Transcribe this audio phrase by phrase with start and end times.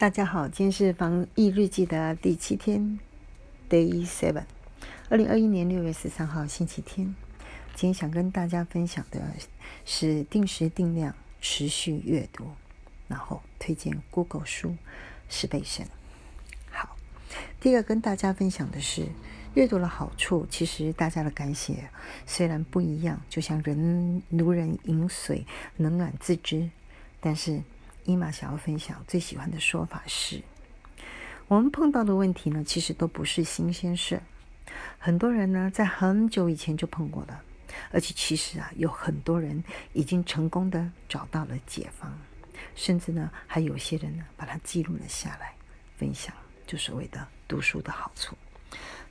[0.00, 2.98] 大家好，今天是防疫日记的第七天
[3.68, 4.44] ，Day Seven，
[5.10, 7.14] 二零二一年六月十三号星期天。
[7.74, 9.20] 今天想跟大家分享的
[9.84, 12.46] 是定时定量持续阅读，
[13.08, 14.74] 然后推荐 Google 书
[15.28, 15.84] 十倍胜。
[16.70, 16.96] 好，
[17.60, 19.06] 第二个跟大家分享的是
[19.52, 20.46] 阅读的好处。
[20.48, 21.90] 其实大家的感写
[22.24, 25.44] 虽然不一样，就像人如人饮水，
[25.76, 26.70] 冷暖自知，
[27.20, 27.60] 但是。
[28.04, 30.42] 伊玛想要分享最喜欢的说法是：
[31.48, 34.22] 我们碰到的问题呢，其实都不是新鲜事。
[34.98, 37.42] 很多人呢，在很久以前就碰过了，
[37.90, 42.12] 而且其实啊，有很多人已经成功的找到了解方，
[42.74, 45.54] 甚至呢，还有些人呢，把它记录了下来，
[45.96, 46.34] 分享
[46.66, 48.36] 就所谓的读书的好处。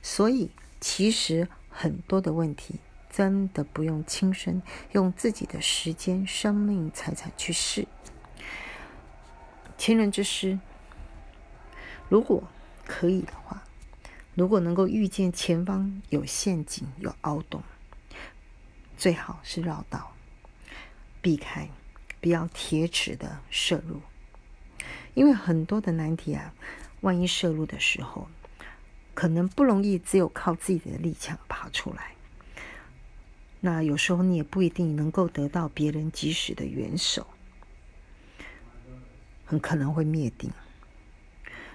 [0.02, 0.50] 所以，
[0.80, 4.62] 其实很多的问题真的不用亲身
[4.92, 7.86] 用自己的时间、生命、财产去试。
[9.80, 10.58] 前人之师，
[12.10, 12.44] 如果
[12.84, 13.62] 可以的话，
[14.34, 17.62] 如果能够预见前方有陷阱、有凹洞，
[18.98, 20.14] 最好是绕道，
[21.22, 21.70] 避开，
[22.20, 24.02] 不要铁齿的摄入。
[25.14, 26.52] 因为很多的难题啊，
[27.00, 28.28] 万一摄入的时候，
[29.14, 32.12] 可能不容易，只有靠自己的力量爬出来。
[33.60, 37.26] 那有时候你也不一定能够得到别人及时的援手。
[39.50, 40.48] 很可能会灭顶，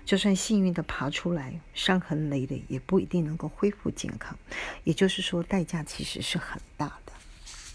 [0.05, 4.39] 就算幸运的爬出来，伤痕累累，也不一定能够恢复健康。
[4.85, 7.11] 也就是说，代价其实是很大的。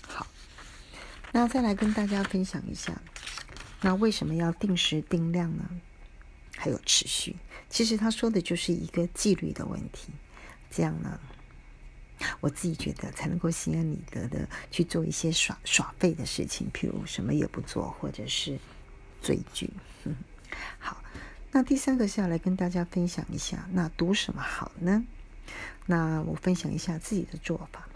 [0.07, 0.27] 好，
[1.33, 2.99] 那再来跟大家分享一下，
[3.83, 5.69] 那为什么要定时定量呢？
[6.57, 7.37] 还有持续，
[7.69, 10.09] 其实他说的就是一个纪律的问题。
[10.71, 11.21] 这样呢，
[12.41, 18.59] 我自己觉得才能够心安理得的去做一些耍耍废的事情，譬如什么也不做，或者是。
[19.23, 19.71] 追剧，
[20.79, 21.03] 好，
[21.53, 25.05] 那第三个是要来跟大家分享一下，那读什么好呢？
[25.87, 27.89] 那我分享一下自己的做法。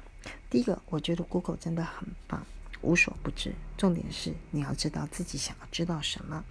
[0.50, 2.44] 第一个，我觉得 Google 真的很棒，
[2.80, 3.54] 无所不知。
[3.76, 6.44] 重点是你要知道自己想要知道什么。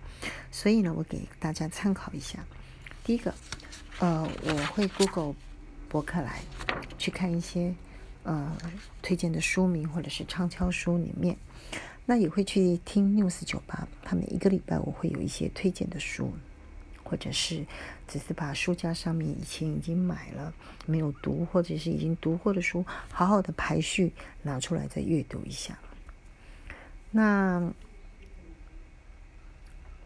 [0.51, 2.39] 所以呢，我给大家参考一下。
[3.03, 3.33] 第一个，
[3.99, 5.35] 呃，我会 Google
[5.89, 6.41] 博客来
[6.97, 7.75] 去看一些
[8.23, 8.55] 呃
[9.01, 11.37] 推荐的书名或者是畅销书里面。
[12.05, 16.33] 那也会去听 News 酒吧，他每一个礼拜我会有一些推荐的书，
[17.01, 17.65] 或者是
[18.07, 20.53] 只是把书架上面以前已经买了
[20.85, 25.79] 没有读，或者是已经读过的书，好好的排序拿出来再阅读一下。
[27.09, 27.71] 那，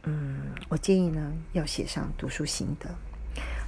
[0.03, 2.95] 嗯，我建议呢要写上读书心得。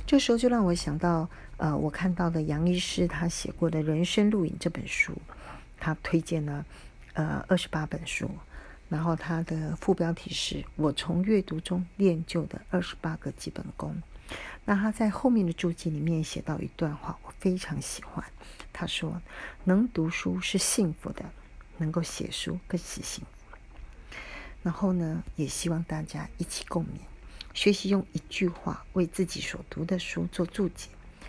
[0.05, 5.13] 这时候就让我想到，呃，我看到的杨医师他写过的《人生录影》这本书，
[5.79, 6.63] 他推荐了。
[7.19, 8.31] 呃，二十八本书，
[8.87, 14.01] 然后它的副标题是我从阅读中练就的二十八个基本功。
[14.63, 18.23] 那他在后面的注解里面写到一段话，我非常喜欢。
[18.71, 19.21] 他说
[19.65, 21.25] ：“能读书是幸福的，
[21.79, 23.57] 能够写书更是幸福。”
[24.63, 27.01] 然后呢，也希望大家一起共勉，
[27.53, 30.87] 学习用一句话为自己所读的书做注解，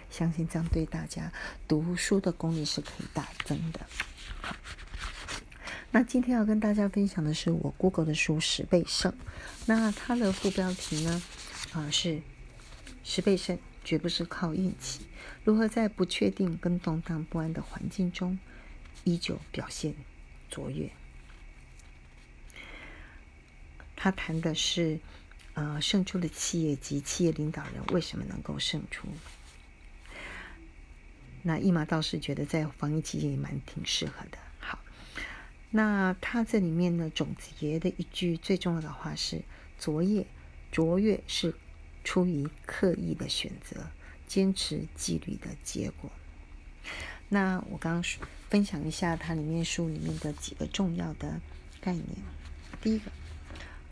[0.09, 1.33] 相信这样对大家
[1.67, 3.81] 读书的功力是可以大增的。
[5.93, 9.13] 那今天要跟大家分享的是我 Google 的书十倍胜。
[9.67, 11.23] 那它的副标题呢，
[11.73, 12.23] 啊是
[13.03, 15.01] 十倍胜绝不是靠运气，
[15.43, 18.39] 如何在不确定跟动荡不安的环境中
[19.03, 19.95] 依旧表现
[20.49, 20.89] 卓越？
[23.97, 25.01] 他谈的是
[25.55, 29.09] 呃胜出的企业及企业领导人为什么能够胜出。
[31.43, 34.39] 那一马倒是觉得在防疫期间也蛮挺适合的。
[35.71, 39.43] 那他这里面呢总结的一句最重要的话是：
[39.79, 40.27] 卓越，
[40.73, 41.55] 卓越是
[42.03, 43.87] 出于刻意的选择，
[44.27, 46.11] 坚持纪律的结果。
[47.29, 48.05] 那我刚刚
[48.49, 51.41] 分享一下它里面书里面的几个重要的
[51.81, 52.07] 概念。
[52.83, 53.13] 第一个，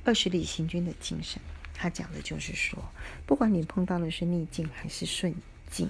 [0.04, 1.40] 二十里行军的精神，
[1.74, 2.82] 他讲的就是说，
[3.24, 5.32] 不管你碰到的是逆境还是顺
[5.70, 5.88] 境，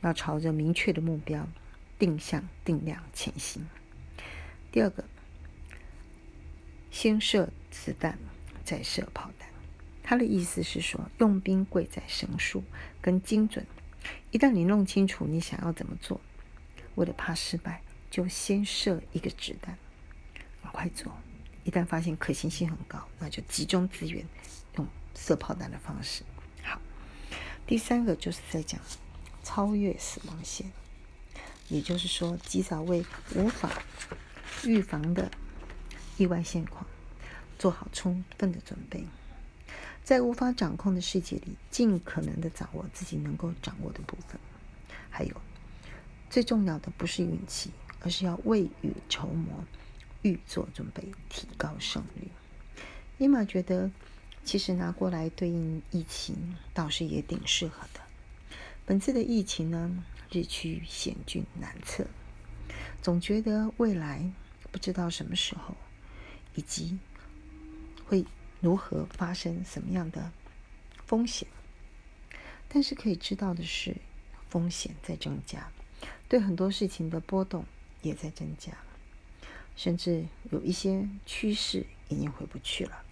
[0.00, 1.46] 要朝着明确的目标，
[1.96, 3.64] 定向定量前行。
[4.76, 5.02] 第二个，
[6.90, 8.18] 先射子弹，
[8.62, 9.48] 再射炮弹。
[10.02, 12.62] 他的意思是说，用兵贵在神速
[13.00, 13.66] 跟精准。
[14.32, 16.20] 一旦你弄清楚你想要怎么做，
[16.96, 17.80] 为了怕失败，
[18.10, 19.78] 就先射一个子弹，
[20.72, 21.10] 快做。
[21.64, 24.26] 一旦发现可行性很高，那就集中资源，
[24.76, 26.22] 用射炮弹的方式。
[26.62, 26.78] 好，
[27.66, 28.78] 第三个就是在讲
[29.42, 30.70] 超越死亡线，
[31.70, 33.02] 也就是说，及早为
[33.34, 33.70] 无法。
[34.66, 35.30] 预防的
[36.16, 36.86] 意外现况，
[37.58, 39.04] 做好充分的准备。
[40.02, 44.38] 在无法掌控的世界里，尽可能的掌握自己能够掌握的部分。
[45.10, 45.34] 还有，
[46.30, 47.70] 最重要的不是运气，
[48.00, 49.64] 而是要未雨绸缪，
[50.22, 52.28] 预做准备，提高胜率。
[53.18, 53.90] 伊玛觉得，
[54.44, 58.00] 其实拿过来对应疫情，倒是也挺适合的。
[58.84, 62.06] 本次的疫情呢，日趋险峻难测，
[63.02, 64.30] 总觉得未来
[64.76, 65.74] 不知道什么时候，
[66.54, 66.98] 以及
[68.04, 68.26] 会。
[68.60, 70.32] 如何发生什么样的
[71.06, 71.46] 风险？
[72.68, 73.96] 但是可以知道的是，
[74.48, 75.70] 风险在增加，
[76.26, 77.64] 对很多事情的波动
[78.00, 78.72] 也在增加，
[79.76, 83.04] 甚至有一些趋势已经回不去了。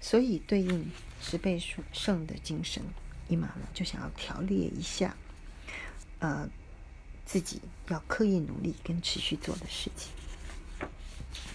[0.00, 0.90] 所以，对应
[1.22, 2.82] 十倍数胜的精神，
[3.28, 5.16] 伊玛呢就想要调列一下，
[6.18, 6.50] 呃，
[7.24, 10.12] 自己要刻意努力跟持续做的事情。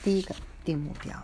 [0.03, 1.23] 第一个，定目标。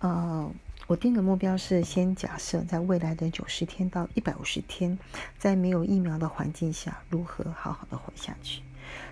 [0.00, 0.50] 呃，
[0.86, 4.98] 我定的目标是先假设在未来的九十天到一百五十天，
[5.38, 8.62] 在没有疫苗的环境下，如何好好的活下去。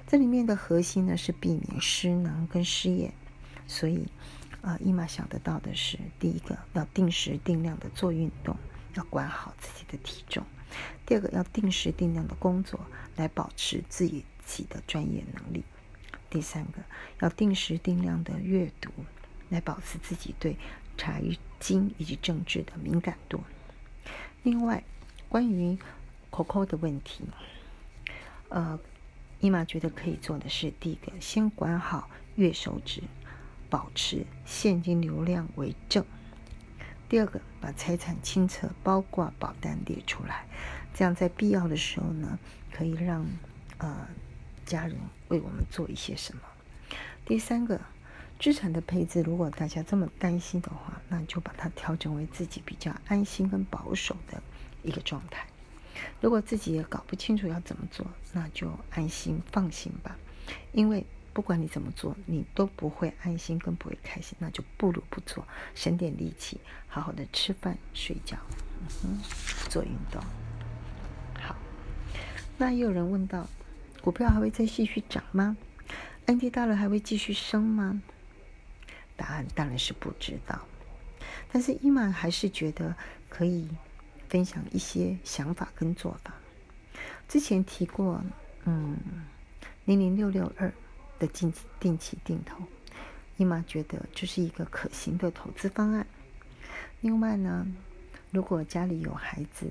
[0.07, 3.13] 这里面的核心呢是避免失能跟失业。
[3.67, 4.07] 所以，
[4.63, 8.57] 啊，伊玛想得到的是，第一个要定时定量的做运动，
[8.95, 10.43] 要管好自己的体重；
[11.05, 12.81] 第二个要定时定量的工作，
[13.17, 14.25] 来保持自己
[14.71, 15.61] 的专业能力；
[16.31, 16.83] 第三个
[17.21, 18.91] 要定时定量的阅读。
[19.51, 20.59] 来保持自己对
[20.99, 21.23] 财
[21.59, 23.41] 经以及政治的敏感度。
[24.43, 24.85] 另外，
[25.27, 25.79] 关于
[26.31, 27.25] COCO 的问题，
[28.51, 28.79] 呃，
[29.41, 33.03] 伊玛觉得可以做的是：第一个，先管好月收支，
[33.71, 36.05] 保持现金流量为正；
[37.09, 40.45] 第二个，把财产清册、包括保单列出来，
[40.93, 42.39] 这样在必要的时候呢，
[42.71, 43.27] 可以让
[43.79, 44.07] 呃
[44.67, 44.95] 家人
[45.29, 46.43] 为我们做一些什么；
[47.25, 47.81] 第三个。
[48.41, 54.41] 资产的配置，如果大家这么担心的话，那就把它调整为自己比较安心跟保守的
[54.85, 55.45] 一个状态。
[56.21, 60.17] 如果自己也搞不清楚要怎么做，那就安心放心吧。
[60.71, 65.45] 因为不管你怎么做，你都不会安心跟不会开心，那就不如不做，
[65.75, 68.37] 省点力气，好好的吃饭睡觉，
[68.81, 69.19] 嗯哼，
[69.69, 70.23] 做运动。
[71.43, 71.57] 好，
[72.57, 73.49] 那也有人问到，
[74.03, 75.57] 股票还会再继续涨吗
[76.27, 78.01] ？NT 大了还会继续升吗？
[79.17, 80.61] 答案当然是不知道，
[81.51, 82.95] 但是伊曼还是觉得
[83.29, 83.69] 可以
[84.29, 86.33] 分享一些想法跟做法。
[87.27, 88.23] 之前提过，
[88.65, 88.97] 嗯，
[89.85, 90.73] 零零六六二
[91.19, 92.63] 的定定期定投，
[93.37, 96.07] 伊玛觉得这是一个可行的投资方案。
[97.01, 97.67] 另外呢，
[98.31, 99.71] 如果家里有孩子，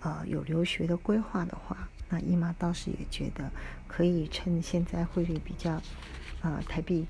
[0.00, 3.50] 呃，有留学的规划的话，那姨妈倒是也觉得
[3.88, 5.82] 可以趁现在汇率比较，
[6.42, 7.06] 呃，台币。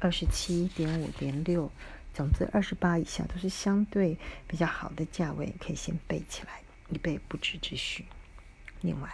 [0.00, 1.70] 二十七点五点六，
[2.12, 8.04] 总之二十八以下都是相对比较好的价位，可以先备起来，以备不时之需。
[8.82, 9.08] 另外，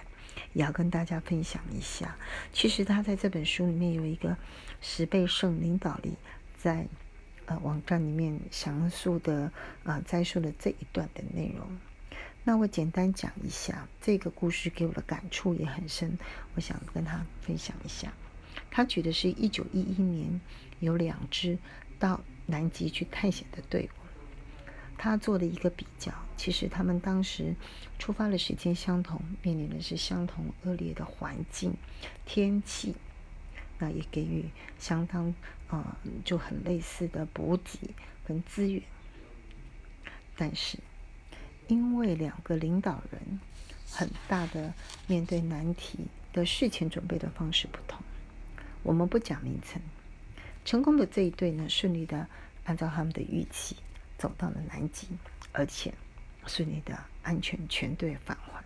[0.52, 2.16] 也要跟大家分享一下，
[2.52, 4.36] 其实他在这本书里面有一个
[4.80, 6.14] 十倍胜领导力，
[6.58, 6.88] 在
[7.46, 9.52] 呃网站里面详述的
[9.84, 11.78] 啊摘述了这一段的内容。
[12.44, 16.18] 那我简单讲一下这个故事，给我的感触也很深，
[16.54, 18.12] 我想跟他分享一下。
[18.70, 20.40] 他举的是一九一一年。
[20.80, 21.58] 有两支
[21.98, 23.98] 到南极去探险的队伍，
[24.96, 26.10] 他做了一个比较。
[26.38, 27.54] 其实他们当时
[27.98, 31.74] 出发的时间相同，面临的是相同恶劣的环境、
[32.24, 32.94] 天气，
[33.78, 35.34] 那也给予相当
[35.68, 37.90] 啊就很类似的补给
[38.26, 38.82] 跟资源。
[40.34, 40.78] 但是
[41.70, 43.40] 因为两个领导人
[43.88, 44.74] 很大的
[45.06, 46.00] 面对难题
[46.32, 48.02] 的事前准备的方式不同，
[48.82, 49.80] 我们不讲名称。
[50.64, 52.26] 成功的这一对呢，顺利的
[52.64, 53.76] 按照他们的预期
[54.18, 55.06] 走到了南极，
[55.52, 55.94] 而且
[56.44, 58.64] 顺利的安全全队返还。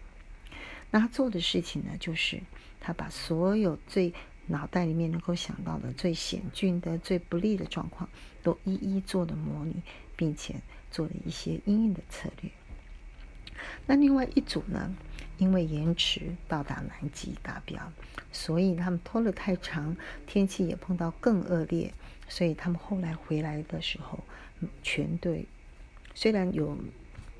[0.90, 2.40] 那他做的事情呢，就是
[2.80, 4.14] 他把所有最
[4.46, 8.08] 脑袋里面能够想到的最险峻的、最不利的状况，
[8.42, 9.82] 都一一做了模拟，
[10.16, 10.54] 并且
[10.90, 12.50] 做了一些应用的策略。
[13.86, 14.94] 那另外一组呢？
[15.36, 17.92] 因为延迟到达南极达标，
[18.30, 19.96] 所以他们拖了太长，
[20.26, 21.92] 天气也碰到更恶劣，
[22.28, 24.20] 所以他们后来回来的时候，
[24.84, 25.44] 全队
[26.14, 26.78] 虽然有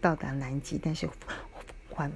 [0.00, 1.08] 到达南极，但是
[1.94, 2.10] 还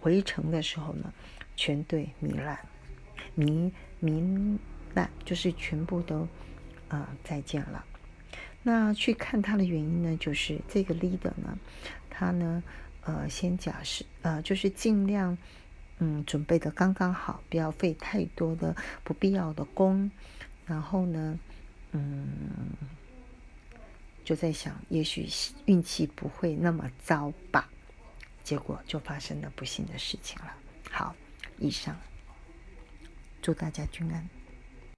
[0.00, 1.12] 回程的时候呢，
[1.56, 2.56] 全队糜烂，
[3.36, 4.58] 糜糜
[4.94, 6.28] 烂就是全部都
[6.86, 7.84] 啊再见了。
[8.62, 11.58] 那去看他的原因呢，就是这个 leader 呢，
[12.12, 12.62] 他呢。
[13.04, 15.36] 呃，先假设，呃，就是尽量，
[15.98, 20.08] 嗯，准备的刚刚好，不要费太多的不必要的功。
[20.66, 21.36] 然后呢，
[21.90, 22.28] 嗯，
[24.24, 25.28] 就在想，也许
[25.64, 27.68] 运气不会那么糟吧。
[28.44, 30.54] 结果就发生了不幸的事情了。
[30.88, 31.12] 好，
[31.58, 31.96] 以上，
[33.42, 34.28] 祝大家均安。